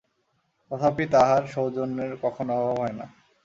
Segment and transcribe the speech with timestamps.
[0.71, 3.05] তথাপি তাঁহার সৌজন্যের কখনও অভাব হয় না।